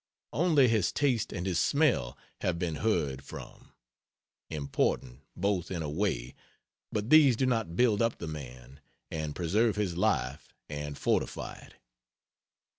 [0.33, 3.73] Only his taste and his smell have been heard from
[4.49, 6.33] important, both, in a way,
[6.91, 8.79] but these do not build up the man;
[9.11, 11.73] and preserve his life and fortify it.